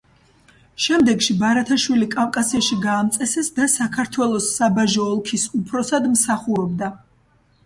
შემდეგში 0.85 1.35
ბარათაშვილი 1.43 2.07
კავკასიაში 2.15 2.77
გაამწესეს 2.85 3.51
და 3.59 3.69
საქართველოს 3.75 4.49
საბაჟო 4.55 5.07
ოლქის 5.13 5.45
უფროსად 5.61 6.11
მსახურობდა. 6.17 6.91